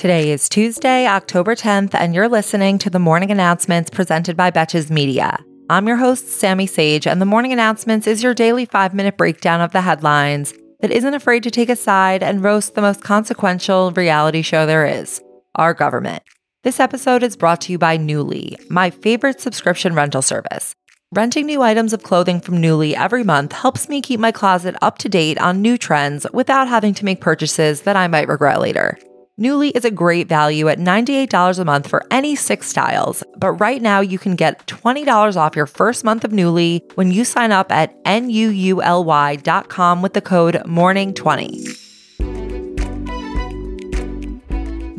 Today 0.00 0.30
is 0.30 0.48
Tuesday, 0.48 1.06
October 1.06 1.54
10th, 1.54 1.92
and 1.92 2.14
you're 2.14 2.26
listening 2.26 2.78
to 2.78 2.88
the 2.88 2.98
morning 2.98 3.30
announcements 3.30 3.90
presented 3.90 4.34
by 4.34 4.50
Betches 4.50 4.88
Media. 4.88 5.38
I'm 5.68 5.86
your 5.86 5.98
host, 5.98 6.26
Sami 6.26 6.66
Sage, 6.66 7.06
and 7.06 7.20
the 7.20 7.26
morning 7.26 7.52
announcements 7.52 8.06
is 8.06 8.22
your 8.22 8.32
daily 8.32 8.64
five 8.64 8.94
minute 8.94 9.18
breakdown 9.18 9.60
of 9.60 9.72
the 9.72 9.82
headlines 9.82 10.54
that 10.80 10.90
isn't 10.90 11.12
afraid 11.12 11.42
to 11.42 11.50
take 11.50 11.68
a 11.68 11.76
side 11.76 12.22
and 12.22 12.42
roast 12.42 12.74
the 12.74 12.80
most 12.80 13.02
consequential 13.02 13.90
reality 13.90 14.40
show 14.40 14.64
there 14.64 14.86
is 14.86 15.20
our 15.56 15.74
government. 15.74 16.22
This 16.62 16.80
episode 16.80 17.22
is 17.22 17.36
brought 17.36 17.60
to 17.60 17.72
you 17.72 17.76
by 17.76 17.98
Nuuly, 17.98 18.56
my 18.70 18.88
favorite 18.88 19.38
subscription 19.38 19.92
rental 19.94 20.22
service. 20.22 20.74
Renting 21.12 21.44
new 21.44 21.60
items 21.60 21.92
of 21.92 22.04
clothing 22.04 22.40
from 22.40 22.56
Nuuly 22.56 22.94
every 22.94 23.22
month 23.22 23.52
helps 23.52 23.86
me 23.86 24.00
keep 24.00 24.18
my 24.18 24.32
closet 24.32 24.76
up 24.80 24.96
to 24.96 25.10
date 25.10 25.38
on 25.38 25.60
new 25.60 25.76
trends 25.76 26.26
without 26.32 26.68
having 26.68 26.94
to 26.94 27.04
make 27.04 27.20
purchases 27.20 27.82
that 27.82 27.96
I 27.96 28.08
might 28.08 28.28
regret 28.28 28.60
later. 28.60 28.96
Nuuly 29.40 29.72
is 29.74 29.86
a 29.86 29.90
great 29.90 30.28
value 30.28 30.68
at 30.68 30.78
$98 30.78 31.58
a 31.58 31.64
month 31.64 31.88
for 31.88 32.04
any 32.10 32.36
six 32.36 32.66
styles, 32.66 33.24
but 33.38 33.52
right 33.52 33.80
now 33.80 34.00
you 34.00 34.18
can 34.18 34.36
get 34.36 34.66
$20 34.66 35.34
off 35.36 35.56
your 35.56 35.64
first 35.64 36.04
month 36.04 36.24
of 36.24 36.30
Nuuly 36.30 36.82
when 36.94 37.10
you 37.10 37.24
sign 37.24 37.50
up 37.50 37.72
at 37.72 38.04
nuuly.com 38.04 40.02
with 40.02 40.12
the 40.12 40.20
code 40.20 40.56
MORNING20. 40.66 41.78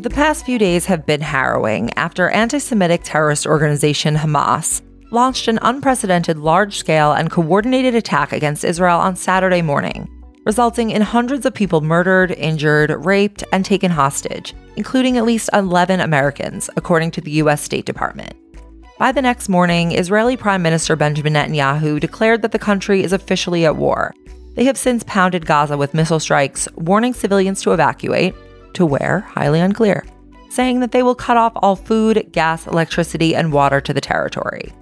The 0.02 0.10
past 0.10 0.44
few 0.44 0.58
days 0.58 0.86
have 0.86 1.06
been 1.06 1.20
harrowing 1.20 1.92
after 1.94 2.28
anti 2.30 2.58
Semitic 2.58 3.02
terrorist 3.04 3.46
organization 3.46 4.16
Hamas 4.16 4.82
launched 5.12 5.46
an 5.46 5.60
unprecedented 5.62 6.38
large 6.38 6.78
scale 6.78 7.12
and 7.12 7.30
coordinated 7.30 7.94
attack 7.94 8.32
against 8.32 8.64
Israel 8.64 8.98
on 8.98 9.14
Saturday 9.14 9.62
morning 9.62 10.08
resulting 10.44 10.90
in 10.90 11.02
hundreds 11.02 11.46
of 11.46 11.54
people 11.54 11.80
murdered, 11.80 12.32
injured, 12.32 13.04
raped, 13.04 13.44
and 13.52 13.64
taken 13.64 13.90
hostage, 13.90 14.54
including 14.76 15.16
at 15.16 15.24
least 15.24 15.50
11 15.52 16.00
Americans, 16.00 16.68
according 16.76 17.10
to 17.12 17.20
the 17.20 17.30
U.S. 17.32 17.62
State 17.62 17.86
Department. 17.86 18.34
By 18.98 19.12
the 19.12 19.22
next 19.22 19.48
morning, 19.48 19.92
Israeli 19.92 20.36
Prime 20.36 20.62
Minister 20.62 20.96
Benjamin 20.96 21.34
Netanyahu 21.34 21.98
declared 21.98 22.42
that 22.42 22.52
the 22.52 22.58
country 22.58 23.02
is 23.02 23.12
officially 23.12 23.64
at 23.64 23.76
war. 23.76 24.14
They 24.54 24.64
have 24.64 24.76
since 24.76 25.02
pounded 25.04 25.46
Gaza 25.46 25.76
with 25.76 25.94
missile 25.94 26.20
strikes, 26.20 26.68
warning 26.74 27.14
civilians 27.14 27.62
to 27.62 27.72
evacuate, 27.72 28.34
to 28.74 28.86
where, 28.86 29.20
highly 29.20 29.60
unclear, 29.60 30.04
saying 30.50 30.80
that 30.80 30.92
they 30.92 31.02
will 31.02 31.14
cut 31.14 31.36
off 31.36 31.52
all 31.56 31.76
food, 31.76 32.28
gas, 32.32 32.66
electricity, 32.66 33.34
and 33.34 33.52
water 33.52 33.80
to 33.80 33.94
the 33.94 34.00
territory. 34.00 34.72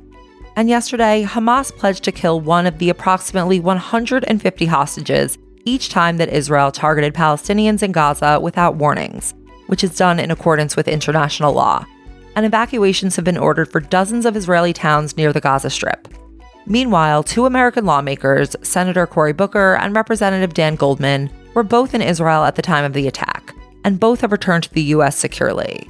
And 0.57 0.69
yesterday, 0.69 1.25
Hamas 1.25 1.75
pledged 1.75 2.05
to 2.05 2.13
kill 2.13 2.41
one 2.41 2.67
of 2.67 2.79
the 2.79 2.91
approximately 2.91 3.61
150 3.61 4.67
hostages 4.67 5.39
each 5.65 5.89
time 5.89 6.17
that 6.17 6.29
Israel 6.29 6.71
targeted 6.73 7.15
Palestinians 7.15 7.83
in 7.83 7.93
Gaza 7.93 8.39
without 8.41 8.77
warnings, 8.77 9.35
which 9.67 9.85
is 9.85 9.97
done 9.97 10.19
in 10.19 10.31
accordance 10.31 10.77
with 10.77 10.89
international 10.89 11.53
law. 11.53 11.85
And 12.37 12.47
evacuations 12.47 13.17
have 13.17 13.25
been 13.25 13.37
ordered 13.39 13.71
for 13.71 13.81
dozens 13.81 14.27
of 14.27 14.37
Israeli 14.37 14.73
towns 14.73 15.17
near 15.17 15.33
the 15.33 15.41
Gaza 15.41 15.71
Strip. 15.71 16.09
Meanwhile, 16.67 17.25
two 17.25 17.47
American 17.47 17.85
lawmakers, 17.85 18.55
Senator 18.63 19.07
Cory 19.07 19.33
Booker 19.33 19.77
and 19.77 19.95
Representative 19.95 20.55
Dan 20.55 20.77
Goldman, 20.77 21.31
were 21.55 21.63
both 21.63 21.95
in 21.95 22.03
Israel 22.03 22.45
at 22.45 22.55
the 22.55 22.63
time 22.63 22.85
of 22.85 22.93
the 22.93 23.09
attack, 23.09 23.55
and 23.85 23.99
both 23.99 24.21
have 24.21 24.33
returned 24.33 24.65
to 24.65 24.75
the 24.75 24.83
U.S. 24.83 25.17
securely. 25.17 25.89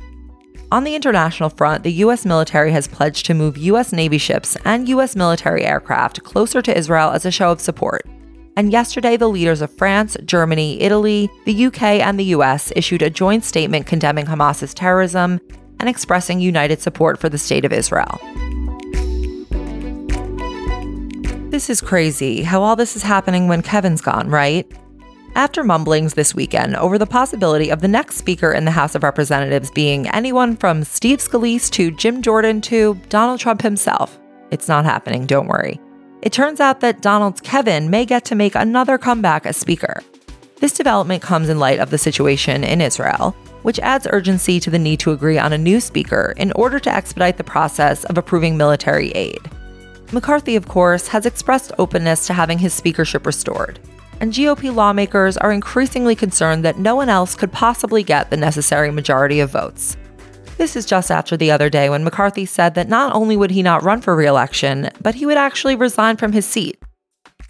On 0.72 0.84
the 0.84 0.94
international 0.94 1.50
front, 1.50 1.82
the 1.82 1.92
U.S. 2.04 2.24
military 2.24 2.70
has 2.72 2.86
pledged 2.86 3.26
to 3.26 3.34
move 3.34 3.58
U.S. 3.58 3.92
Navy 3.92 4.18
ships 4.18 4.56
and 4.64 4.88
U.S. 4.88 5.16
military 5.16 5.64
aircraft 5.64 6.22
closer 6.22 6.62
to 6.62 6.76
Israel 6.76 7.10
as 7.10 7.26
a 7.26 7.30
show 7.30 7.50
of 7.50 7.60
support 7.60 8.06
and 8.56 8.72
yesterday, 8.72 9.16
the 9.16 9.28
leaders 9.28 9.60
of 9.60 9.72
France, 9.76 10.16
Germany, 10.24 10.80
Italy, 10.80 11.30
the 11.44 11.66
UK, 11.66 11.82
and 11.82 12.18
the 12.18 12.24
US 12.36 12.72
issued 12.76 13.02
a 13.02 13.10
joint 13.10 13.44
statement 13.44 13.86
condemning 13.86 14.26
Hamas's 14.26 14.74
terrorism 14.74 15.40
and 15.78 15.88
expressing 15.88 16.40
united 16.40 16.80
support 16.80 17.18
for 17.18 17.28
the 17.28 17.38
state 17.38 17.64
of 17.64 17.72
Israel. 17.72 18.20
This 21.50 21.68
is 21.70 21.80
crazy 21.80 22.42
how 22.42 22.62
all 22.62 22.76
this 22.76 22.96
is 22.96 23.02
happening 23.02 23.48
when 23.48 23.62
Kevin's 23.62 24.00
gone, 24.00 24.28
right? 24.28 24.70
After 25.34 25.64
mumblings 25.64 26.14
this 26.14 26.34
weekend 26.34 26.76
over 26.76 26.98
the 26.98 27.06
possibility 27.06 27.70
of 27.70 27.80
the 27.80 27.88
next 27.88 28.16
speaker 28.16 28.52
in 28.52 28.64
the 28.64 28.70
House 28.70 28.94
of 28.94 29.02
Representatives 29.02 29.70
being 29.70 30.08
anyone 30.08 30.56
from 30.56 30.84
Steve 30.84 31.18
Scalise 31.18 31.70
to 31.70 31.90
Jim 31.92 32.20
Jordan 32.20 32.60
to 32.62 32.94
Donald 33.08 33.40
Trump 33.40 33.62
himself, 33.62 34.18
it's 34.50 34.68
not 34.68 34.84
happening, 34.84 35.26
don't 35.26 35.46
worry. 35.46 35.80
It 36.22 36.34
turns 36.34 36.60
out 36.60 36.80
that 36.80 37.00
Donald's 37.00 37.40
Kevin 37.40 37.88
may 37.88 38.04
get 38.04 38.26
to 38.26 38.34
make 38.34 38.54
another 38.54 38.98
comeback 38.98 39.46
as 39.46 39.56
Speaker. 39.56 40.02
This 40.56 40.74
development 40.74 41.22
comes 41.22 41.48
in 41.48 41.58
light 41.58 41.78
of 41.78 41.88
the 41.88 41.96
situation 41.96 42.62
in 42.62 42.82
Israel, 42.82 43.34
which 43.62 43.78
adds 43.78 44.06
urgency 44.10 44.60
to 44.60 44.68
the 44.68 44.78
need 44.78 45.00
to 45.00 45.12
agree 45.12 45.38
on 45.38 45.54
a 45.54 45.58
new 45.58 45.80
Speaker 45.80 46.34
in 46.36 46.52
order 46.52 46.78
to 46.78 46.94
expedite 46.94 47.38
the 47.38 47.44
process 47.44 48.04
of 48.04 48.18
approving 48.18 48.58
military 48.58 49.10
aid. 49.12 49.40
McCarthy, 50.12 50.56
of 50.56 50.68
course, 50.68 51.08
has 51.08 51.24
expressed 51.24 51.72
openness 51.78 52.26
to 52.26 52.34
having 52.34 52.58
his 52.58 52.74
speakership 52.74 53.24
restored, 53.24 53.78
and 54.20 54.34
GOP 54.34 54.74
lawmakers 54.74 55.38
are 55.38 55.52
increasingly 55.52 56.14
concerned 56.14 56.64
that 56.66 56.78
no 56.78 56.96
one 56.96 57.08
else 57.08 57.34
could 57.34 57.52
possibly 57.52 58.02
get 58.02 58.28
the 58.28 58.36
necessary 58.36 58.90
majority 58.90 59.40
of 59.40 59.52
votes. 59.52 59.96
This 60.60 60.76
is 60.76 60.84
just 60.84 61.10
after 61.10 61.38
the 61.38 61.50
other 61.50 61.70
day 61.70 61.88
when 61.88 62.04
McCarthy 62.04 62.44
said 62.44 62.74
that 62.74 62.86
not 62.86 63.14
only 63.14 63.34
would 63.34 63.50
he 63.50 63.62
not 63.62 63.82
run 63.82 64.02
for 64.02 64.14
re 64.14 64.26
election, 64.26 64.90
but 65.00 65.14
he 65.14 65.24
would 65.24 65.38
actually 65.38 65.74
resign 65.74 66.18
from 66.18 66.32
his 66.32 66.44
seat. 66.44 66.78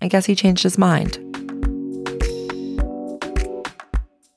I 0.01 0.07
guess 0.07 0.27
he 0.27 0.37
changed 0.37 0.63
his 0.63 0.79
mind. 0.79 1.19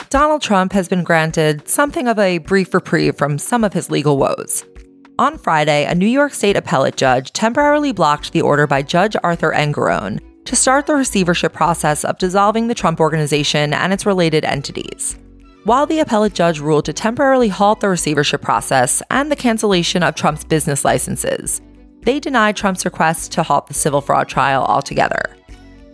Donald 0.09 0.41
Trump 0.41 0.73
has 0.73 0.87
been 0.87 1.03
granted 1.03 1.69
something 1.69 2.07
of 2.07 2.17
a 2.17 2.39
brief 2.39 2.73
reprieve 2.73 3.15
from 3.15 3.37
some 3.37 3.63
of 3.63 3.73
his 3.73 3.91
legal 3.91 4.17
woes. 4.17 4.65
On 5.19 5.37
Friday, 5.37 5.85
a 5.85 5.93
New 5.93 6.07
York 6.07 6.33
State 6.33 6.57
appellate 6.57 6.97
judge 6.97 7.31
temporarily 7.31 7.91
blocked 7.91 8.31
the 8.31 8.41
order 8.41 8.65
by 8.65 8.81
Judge 8.81 9.15
Arthur 9.23 9.51
Engoron 9.51 10.19
to 10.45 10.55
start 10.55 10.87
the 10.87 10.95
receivership 10.95 11.53
process 11.53 12.03
of 12.03 12.17
dissolving 12.17 12.69
the 12.69 12.73
Trump 12.73 12.99
Organization 12.99 13.71
and 13.71 13.93
its 13.93 14.07
related 14.07 14.43
entities. 14.43 15.15
While 15.65 15.85
the 15.85 15.99
appellate 15.99 16.33
judge 16.33 16.59
ruled 16.59 16.83
to 16.85 16.93
temporarily 16.93 17.47
halt 17.47 17.79
the 17.79 17.87
receivership 17.87 18.41
process 18.41 19.01
and 19.09 19.31
the 19.31 19.35
cancellation 19.37 20.03
of 20.03 20.13
Trump's 20.13 20.43
business 20.43 20.83
licenses, 20.83 21.61
they 22.01 22.19
denied 22.19 22.57
Trump's 22.57 22.83
request 22.83 23.31
to 23.31 23.43
halt 23.43 23.67
the 23.67 23.73
civil 23.73 24.01
fraud 24.01 24.27
trial 24.27 24.65
altogether. 24.65 25.37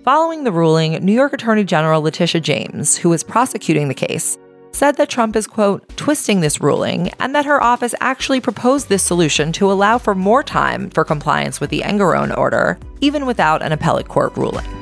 Following 0.03 0.44
the 0.44 0.52
ruling, 0.52 0.94
New 1.06 1.13
York 1.13 1.34
Attorney 1.34 1.63
General 1.63 2.02
Letitia 2.02 2.41
James, 2.41 2.97
who 2.97 3.09
was 3.09 3.24
prosecuting 3.24 3.90
the 3.90 3.94
case, 3.94 4.40
said 4.72 4.97
that 4.97 5.09
Trump 5.09 5.35
is, 5.35 5.46
quote, 5.46 5.88
twisting 5.97 6.40
this 6.40 6.59
ruling 6.59 7.09
and 7.19 7.36
that 7.36 7.46
her 7.46 7.62
office 7.62 7.94
actually 8.00 8.41
proposed 8.41 8.90
this 8.90 9.03
solution 9.03 9.51
to 9.51 9.72
allow 9.72 10.00
for 10.00 10.16
more 10.16 10.41
time 10.41 10.90
for 10.90 11.03
compliance 11.03 11.62
with 11.62 11.69
the 11.69 11.81
Engoron 11.81 12.36
order, 12.36 12.80
even 13.01 13.28
without 13.28 13.62
an 13.62 13.72
appellate 13.72 14.07
court 14.07 14.36
ruling. 14.36 14.78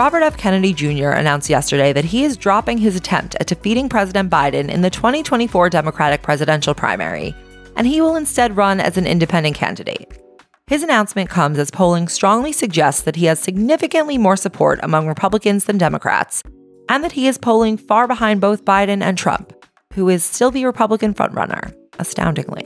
Robert 0.00 0.22
F. 0.22 0.38
Kennedy 0.38 0.72
Jr. 0.72 1.10
announced 1.10 1.50
yesterday 1.50 1.92
that 1.92 2.06
he 2.06 2.24
is 2.24 2.38
dropping 2.38 2.78
his 2.78 2.96
attempt 2.96 3.36
at 3.38 3.46
defeating 3.46 3.86
President 3.86 4.30
Biden 4.30 4.70
in 4.70 4.80
the 4.80 4.88
2024 4.88 5.68
Democratic 5.68 6.22
presidential 6.22 6.74
primary, 6.74 7.34
and 7.76 7.86
he 7.86 8.00
will 8.00 8.16
instead 8.16 8.56
run 8.56 8.80
as 8.80 8.96
an 8.96 9.06
independent 9.06 9.56
candidate. 9.56 10.18
His 10.68 10.82
announcement 10.82 11.28
comes 11.28 11.58
as 11.58 11.70
polling 11.70 12.08
strongly 12.08 12.50
suggests 12.50 13.02
that 13.02 13.16
he 13.16 13.26
has 13.26 13.40
significantly 13.40 14.16
more 14.16 14.38
support 14.38 14.80
among 14.82 15.06
Republicans 15.06 15.66
than 15.66 15.76
Democrats, 15.76 16.42
and 16.88 17.04
that 17.04 17.12
he 17.12 17.28
is 17.28 17.36
polling 17.36 17.76
far 17.76 18.08
behind 18.08 18.40
both 18.40 18.64
Biden 18.64 19.02
and 19.02 19.18
Trump, 19.18 19.52
who 19.92 20.08
is 20.08 20.24
still 20.24 20.50
the 20.50 20.64
Republican 20.64 21.12
frontrunner, 21.12 21.74
astoundingly. 21.98 22.64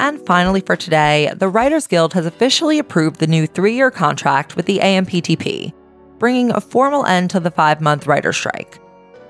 And 0.00 0.18
finally, 0.22 0.62
for 0.62 0.76
today, 0.76 1.30
the 1.36 1.50
Writers 1.50 1.86
Guild 1.86 2.14
has 2.14 2.24
officially 2.24 2.78
approved 2.78 3.20
the 3.20 3.26
new 3.26 3.46
three 3.46 3.74
year 3.74 3.90
contract 3.90 4.56
with 4.56 4.64
the 4.64 4.78
AMPTP, 4.78 5.74
bringing 6.18 6.50
a 6.52 6.60
formal 6.60 7.04
end 7.04 7.28
to 7.30 7.38
the 7.38 7.50
five 7.50 7.82
month 7.82 8.06
writer 8.06 8.32
strike. 8.32 8.80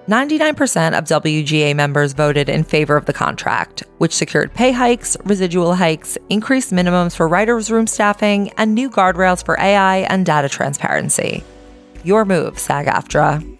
99% 0.06 0.96
of 0.96 1.05
WGA 1.05 1.75
members 1.75 2.12
voted 2.12 2.49
in 2.49 2.62
favor 2.62 2.96
of 2.96 3.06
the 3.06 3.12
contract, 3.12 3.82
which 3.99 4.14
secured 4.14 4.55
pay 4.55 4.70
hikes, 4.70 5.17
residual 5.25 5.75
hikes, 5.75 6.17
increased 6.28 6.70
minimums 6.70 7.16
for 7.16 7.26
writers' 7.26 7.69
room 7.69 7.88
staffing, 7.88 8.50
and 8.50 8.73
new 8.73 8.88
guardrails 8.88 9.44
for 9.44 9.58
AI 9.58 9.99
and 9.99 10.25
data 10.25 10.49
transparency. 10.49 11.43
Your 12.05 12.25
move, 12.25 12.61
SAG 12.61 12.87
AFTRA. 12.87 13.58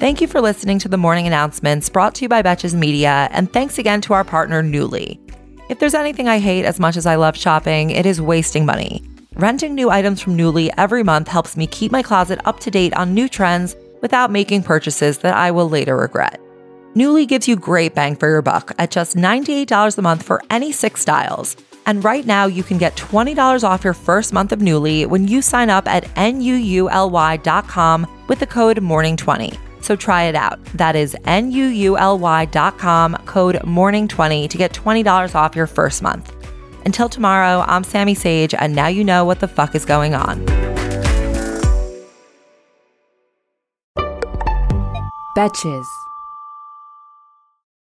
Thank 0.00 0.22
you 0.22 0.28
for 0.28 0.40
listening 0.40 0.78
to 0.78 0.88
the 0.88 0.96
morning 0.96 1.26
announcements 1.26 1.90
brought 1.90 2.14
to 2.14 2.22
you 2.22 2.28
by 2.30 2.40
Betches 2.40 2.72
Media, 2.72 3.28
and 3.32 3.52
thanks 3.52 3.76
again 3.76 4.00
to 4.00 4.14
our 4.14 4.24
partner, 4.24 4.62
Nuuly. 4.62 5.20
If 5.68 5.78
there's 5.78 5.92
anything 5.92 6.26
I 6.26 6.38
hate 6.38 6.64
as 6.64 6.80
much 6.80 6.96
as 6.96 7.04
I 7.04 7.16
love 7.16 7.36
shopping, 7.36 7.90
it 7.90 8.06
is 8.06 8.18
wasting 8.18 8.64
money. 8.64 9.02
Renting 9.34 9.74
new 9.74 9.90
items 9.90 10.22
from 10.22 10.38
Nuuly 10.38 10.70
every 10.78 11.02
month 11.02 11.28
helps 11.28 11.54
me 11.54 11.66
keep 11.66 11.92
my 11.92 12.02
closet 12.02 12.40
up 12.46 12.60
to 12.60 12.70
date 12.70 12.94
on 12.94 13.12
new 13.12 13.28
trends 13.28 13.76
without 14.00 14.30
making 14.30 14.62
purchases 14.62 15.18
that 15.18 15.34
I 15.34 15.50
will 15.50 15.68
later 15.68 15.98
regret. 15.98 16.40
Nuuly 16.94 17.28
gives 17.28 17.46
you 17.46 17.54
great 17.54 17.94
bang 17.94 18.16
for 18.16 18.26
your 18.26 18.40
buck 18.40 18.72
at 18.78 18.90
just 18.90 19.16
$98 19.16 19.98
a 19.98 20.02
month 20.02 20.22
for 20.22 20.42
any 20.48 20.72
six 20.72 21.02
styles 21.02 21.58
And 21.86 22.04
right 22.04 22.24
now, 22.26 22.46
you 22.46 22.62
can 22.62 22.78
get 22.78 22.96
$20 22.96 23.64
off 23.64 23.84
your 23.84 23.94
first 23.94 24.32
month 24.32 24.52
of 24.52 24.60
Nuuly 24.60 25.06
when 25.06 25.26
you 25.26 25.42
sign 25.42 25.70
up 25.70 25.88
at 25.88 26.08
N-U-U-L-Y.com 26.16 28.06
with 28.28 28.38
the 28.38 28.46
code 28.46 28.78
MORNING20. 28.78 29.69
So 29.90 29.96
try 29.96 30.22
it 30.22 30.36
out. 30.36 30.64
That 30.74 30.94
is 30.94 31.16
dot 31.24 32.78
com 32.78 33.16
code 33.26 33.56
MORNING20 33.56 34.48
to 34.48 34.56
get 34.56 34.72
$20 34.72 35.34
off 35.34 35.56
your 35.56 35.66
first 35.66 36.00
month. 36.00 36.32
Until 36.86 37.08
tomorrow, 37.08 37.64
I'm 37.66 37.82
Sami 37.82 38.14
Sage, 38.14 38.54
and 38.54 38.76
now 38.76 38.86
you 38.86 39.02
know 39.02 39.24
what 39.24 39.40
the 39.40 39.48
fuck 39.48 39.74
is 39.74 39.84
going 39.84 40.14
on. 40.14 40.46
Betches. 45.36 45.99